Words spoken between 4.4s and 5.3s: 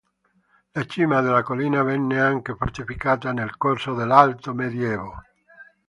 medioevo.